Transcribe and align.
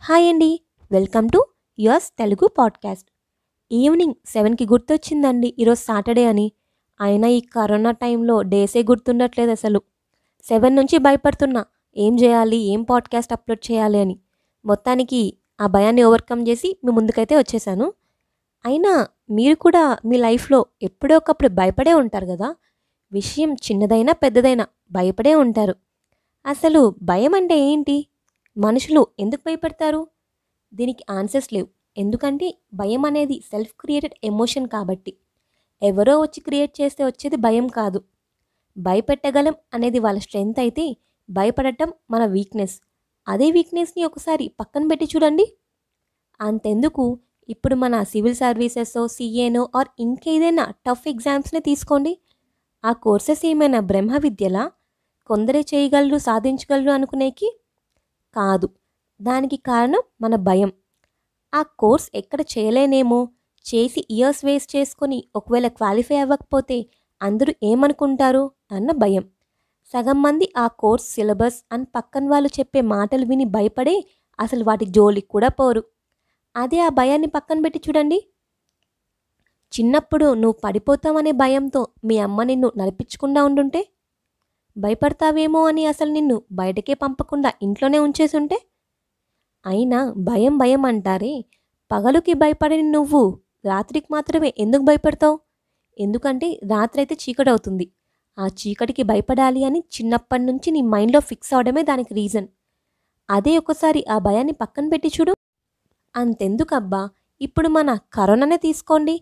Hi 0.00 0.28
అండి. 0.28 0.60
Welcome 0.92 1.28
to 1.28 1.44
yours 1.78 2.10
Telugu 2.18 2.48
podcast. 2.48 3.08
Evening 3.72 4.14
సెవెన్కి 4.26 4.64
గుర్తొచ్చిందండి 4.64 5.54
ఈరోజు 5.58 5.80
సాటర్డే 5.80 6.24
అని. 6.24 6.52
అయినా 7.00 7.28
ఈ 7.28 7.40
కరోనా 7.40 7.90
టైంలో 7.90 8.42
డేసే 8.42 8.82
గుర్తుండట్లేదు 8.82 9.50
అసలు. 9.50 9.82
సెవెన్ 10.42 10.76
నుంచి 10.76 10.98
భయపడుతున్నా 10.98 11.64
ఏం 11.96 12.20
చేయాలి 12.20 12.56
ఏం 12.56 12.82
పాడ్కాస్ట్ 12.82 13.32
అప్లోడ్ 13.32 13.72
చేయాలి 13.72 14.00
అని. 14.00 14.18
మొత్తానికి 14.64 15.38
ఆ 15.60 15.66
భయాన్ని 15.66 16.02
ఓవర్కమ్ 16.02 16.48
చేసి 16.48 16.78
మీ 16.84 16.92
ముందుకైతే 16.92 17.36
వచ్చేసాను. 17.36 17.92
అయినా 18.66 19.08
మీరు 19.30 19.54
కూడా 19.54 19.98
మీ 20.04 20.16
లైఫ్లో 20.16 20.66
ఎప్పుడో 20.82 21.16
ఒకప్పుడు 21.16 21.48
భయపడే 21.48 21.94
ఉంటారు 21.94 22.26
కదా? 22.26 22.54
విషయం 23.12 23.54
చిన్నదైనా 23.54 24.12
పెద్దదైనా 24.12 24.66
భయపడే 24.90 25.34
ఉంటారు. 25.34 25.74
అసలు 26.46 26.94
భయం 27.02 27.34
అంటే 27.34 27.58
ఏంటి? 27.58 28.06
మనుషులు 28.56 29.06
ఎందుకు 29.20 29.42
భయపడతారు? 29.46 30.06
దీనికి 30.74 31.04
ఆన్సర్స్ 31.10 31.52
లేవు. 31.52 31.68
ఎందుకంటే 31.98 32.58
భయం 32.74 33.04
అనేది 33.04 33.40
సెల్ఫ్ 33.40 33.74
క్రియేటెడ్ 33.80 34.14
ఎమోషన్ 34.24 34.68
కాబట్టి. 34.68 35.12
ఎవరో 35.82 36.20
వచ్చి 36.20 36.40
క్రియేట్ 36.40 36.80
చేస్తే 36.80 37.04
వచ్చేది 37.04 37.36
భయం 37.36 37.66
కాదు. 37.68 38.00
భయపెట్టగలం 38.78 39.54
అనేది 39.74 39.98
వాళ్ళ 39.98 40.18
స్ట్రెంగ్త్ 40.18 40.60
అయితే 40.60 40.96
భయపడటం 41.30 41.92
మన 42.10 42.26
వీక్నెస్ 42.26 42.76
అదే 43.28 43.50
వీక్నెస్ని 43.50 44.04
ఒకసారి 44.04 44.48
పక్కన 44.60 44.88
పెట్టి 44.88 45.04
చూడండి. 45.04 45.46
అంతెందుకు? 46.40 47.18
ఇప్పుడు 47.48 47.74
మన 47.74 48.02
సివిల్ 48.02 48.34
సర్వీసెస్ 48.34 49.08
సిఏనో 49.08 49.68
ఆర్ 49.76 49.88
ఇంకేదైనా 50.00 50.64
టఫ్ 50.86 51.08
ఎగ్జామ్స్ని 51.08 51.60
తీసుకోండి. 51.60 52.18
ఆ 52.84 52.92
కోర్సెస్ 52.92 53.46
ఏమైనా 53.46 53.80
బ్రహ్మ 53.80 54.16
విద్యలా? 54.16 54.64
కొందరే 55.26 55.60
చేయగలరు 55.74 56.18
సాధించగలరు 56.18 56.90
అనుకునేకి 56.90 57.48
కాదు. 58.36 58.68
దానికి 59.20 59.56
కారణం 59.56 60.02
మన 60.20 60.36
భయం. 60.48 60.72
ఆ 61.52 61.62
కోర్స్ 61.78 62.08
ఎక్కడ 62.14 62.40
చేయలేనేమో. 62.54 63.20
చేసి 63.66 64.06
ఇయర్స్ 64.10 64.44
వేస్ట్ 64.44 64.76
చేసుకొని 64.76 65.24
ఒకవేళ 65.36 65.68
క్వాలిఫై 65.68 66.16
అవ్వకపోతే 66.16 66.78
అందరూ 67.20 67.52
ఏమనుకుంటారు? 67.62 68.44
అన్న 68.72 68.90
భయం. 68.92 69.24
సగం 69.94 70.22
మంది 70.22 70.52
ఆ 70.56 70.66
కోర్స్ 70.66 71.08
సిలబస్ 71.14 71.58
అని 71.72 71.84
పక్కన 71.96 72.28
వాళ్ళు 72.28 72.48
చెప్పే 72.60 72.80
మాటలు 72.80 73.24
విని 73.26 73.44
భయపడే 73.44 73.96
అసలు 74.38 74.64
వాటి 74.64 74.86
జోలికి 74.86 75.28
కూడా 75.28 75.48
పోరు. 75.48 75.82
అదే 76.56 76.80
ఆ 76.80 76.88
భయాన్ని 76.88 77.28
పక్కన 77.28 77.60
పెట్టి 77.60 77.80
చూడండి. 77.88 78.18
చిన్నప్పుడు 79.72 80.34
నువ్వు 80.34 80.56
పడిపోతావనే 80.64 81.32
భయంతో 81.32 81.80
మీ 82.04 82.18
అమ్మ 82.18 82.42
నిన్ను 82.42 82.68
నడిపించకుండా 82.78 83.44
ఉండుంటే 83.44 83.80
భయపడతావేమో 84.76 85.66
అని 85.66 85.86
అసలు 85.86 86.10
నిన్ను 86.10 86.42
బయటకే 86.52 86.94
పంపకుండా 86.94 87.52
ఇంట్లోనే 87.62 87.98
ఉంచేసుంటే? 87.98 88.58
అయినా 89.66 90.12
భయం 90.18 90.58
భయం 90.58 90.84
అంటారే. 90.84 91.44
పగలుకి 91.90 92.32
భయపడని 92.34 92.82
నువ్వు 92.90 93.22
రాత్రికి 93.64 94.06
మాత్రమే 94.10 94.54
ఎందుకు 94.58 94.82
భయపడతావు? 94.82 95.40
ఎందుకంటే 95.98 96.60
రాత్రి 96.70 97.00
అయితే 97.00 97.14
చీకటి 97.14 97.50
అవుతుంది 97.50 97.86
ఆ 98.38 98.46
చీకటికి 98.46 99.02
భయపడాలి 99.02 99.64
అని 99.64 99.84
చిన్నప్పటి 99.94 100.42
నుంచి 100.42 100.70
నీ 100.70 100.82
మైండ్లో 100.82 101.20
ఫిక్స్ 101.20 101.54
అవడమే 101.54 101.82
దానికి 101.82 102.14
రీజన్. 102.14 102.48
అదే 103.30 103.58
ఒకసారి 103.58 104.04
ఆ 104.10 104.18
భయాన్ని 104.18 104.52
పక్కన 104.52 104.88
పెట్టి 104.88 105.08
చూడు. 105.08 105.32
అంతెందుకబ్బా? 106.14 107.02
ఇప్పుడు 107.40 107.68
మన 107.68 107.98
కరోనానే 108.12 108.56
తీసుకోండి. 108.56 109.14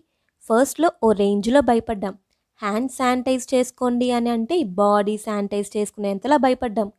ఫస్ట్లో 0.43 0.91
ఓ 1.03 1.11
రేంజ్లో 1.11 1.61
భయపడ్డాం. 1.61 2.15
హ్యాండ్ 2.61 2.91
శానిటైజ్ 2.91 3.53
చేసుకోండి 3.53 4.11
అని 4.11 4.29
అంటే 4.29 4.63
బాడీ 4.63 5.17
శానిటైజ్ 5.17 5.77
చేసుకునేంతలా 5.77 6.37
భయపడ్డాం. 6.37 6.91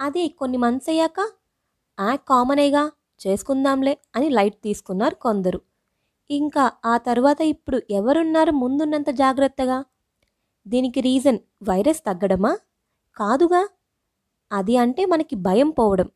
అది 0.00 0.28
కొన్ని 0.28 0.58
మంత్స్ 0.58 0.88
అయ్యాక 0.88 1.20
ఆ 1.98 2.16
కామనేగా 2.16 2.92
చేసుకుందాంలే 3.26 3.98
అని 4.16 4.30
లైట్ 4.30 4.56
తీసుకున్నారు 4.62 5.14
కొందరు. 5.14 5.60
ఇంకా 6.30 6.72
ఆ 6.84 6.96
తర్వాత 6.96 7.40
ఇప్పుడు 7.40 7.82
ఎవరున్నారు 7.90 8.50
ముందున్నంత 8.52 9.10
జాగ్రత్తగా? 9.10 9.84
దీనికి 10.66 11.00
రీజన్ 11.00 11.38
వైరస్ 11.62 12.00
తగ్గడమా? 12.00 12.52
కాదుగా? 13.16 13.68
అది 14.52 14.76
అంటే 14.76 15.04
మనకి 15.04 15.36
భయం 15.36 15.70
పోవడం. 15.70 16.08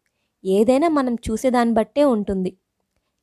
ఏదైనా 0.44 0.88
మనం 0.88 1.14
చూసేదాన్ని 1.14 1.74
బట్టే 1.74 2.04
ఉంటుంది. 2.04 2.56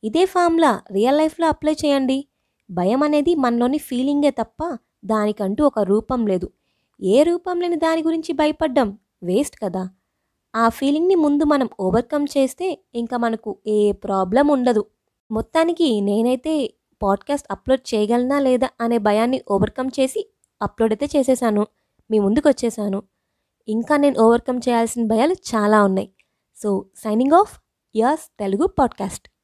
ఇదే 0.04 0.26
ఫామ్లా 0.26 0.82
రియల్ 0.92 1.18
లైఫ్లో 1.18 1.48
అప్లై 1.48 1.74
చేయండి. 1.86 2.28
భయం 2.72 3.04
అనేది 3.04 3.36
మనలోని 3.36 3.78
ఫీలింగే 3.78 4.32
తప్ప 4.32 4.78
దానికంటూ 5.06 5.66
ఒక 5.66 5.80
రూపం 5.80 6.28
లేదు. 6.28 6.50
ఏ 7.02 7.24
రూపం 7.24 7.62
లేని 7.62 7.76
దాని 7.76 8.04
గురించి 8.04 8.34
భయపడ్డం 8.34 8.98
వేస్ట్ 9.24 9.58
కదా. 9.64 9.90
ఆ 10.56 10.70
ఫీలింగ్ని 10.70 11.16
ముందు 11.16 11.44
మనం 11.44 11.70
ఓవర్కమ్ 11.80 12.26
చేస్తే 12.38 12.80
ఇంకా 12.96 13.18
మనకు 13.18 13.58
ఏ 13.68 13.92
ప్రాబ్లం 13.92 14.48
ఉండదు. 14.48 14.86
మొత్తానికి 15.32 16.02
నేనైతే 16.02 16.74
పాడ్కాస్ట్ 17.04 17.48
అప్లోడ్ 17.52 17.96
చేయగలనా 17.96 18.40
లేదా 18.40 18.70
అనే 18.82 18.98
భయాన్ని 18.98 19.42
ఓవర్కమ్ 19.52 19.90
చేసి 20.00 20.32
అప్లోడ్ 20.62 20.94
అయితే 20.94 21.20
చేసేసాను. 21.20 21.68
మీ 22.12 22.20
ముందుకు 22.20 22.50
వచ్చేసాను 22.50 23.04
ఇంకా 23.68 23.98
నేను 23.98 24.20
ఓవర్కమ్ 24.20 24.60
చేయాల్సిన 24.70 25.06
భయాలు 25.08 25.34
చాలా 25.34 25.84
ఉన్నాయి. 25.84 26.10
So 26.56 26.86
signing 26.96 27.32
off. 27.32 27.60
Yours 27.96 28.32
Telugu 28.40 28.68
podcast. 28.68 29.35